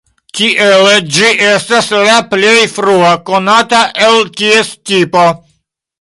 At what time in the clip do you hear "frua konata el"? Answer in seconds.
2.79-4.21